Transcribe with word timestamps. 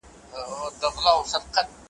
او 0.35 0.41
که 0.79 0.87
خدای 0.95 1.17
مه 1.31 1.39
کړه, 1.53 1.61